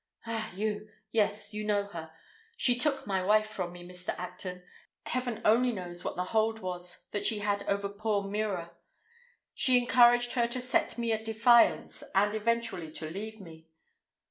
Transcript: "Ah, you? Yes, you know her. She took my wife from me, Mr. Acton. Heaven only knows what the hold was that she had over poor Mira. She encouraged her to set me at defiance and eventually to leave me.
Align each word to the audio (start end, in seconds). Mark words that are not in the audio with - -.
"Ah, 0.25 0.51
you? 0.55 0.89
Yes, 1.11 1.53
you 1.53 1.63
know 1.63 1.83
her. 1.83 2.11
She 2.57 2.75
took 2.75 3.05
my 3.05 3.23
wife 3.23 3.45
from 3.45 3.71
me, 3.71 3.87
Mr. 3.87 4.17
Acton. 4.17 4.63
Heaven 5.05 5.43
only 5.45 5.71
knows 5.71 6.03
what 6.03 6.15
the 6.15 6.23
hold 6.23 6.57
was 6.57 7.07
that 7.11 7.23
she 7.23 7.37
had 7.37 7.61
over 7.69 7.87
poor 7.87 8.23
Mira. 8.23 8.71
She 9.53 9.77
encouraged 9.77 10.31
her 10.31 10.47
to 10.47 10.59
set 10.59 10.97
me 10.97 11.11
at 11.11 11.23
defiance 11.23 12.03
and 12.15 12.33
eventually 12.33 12.91
to 12.93 13.11
leave 13.11 13.39
me. 13.39 13.67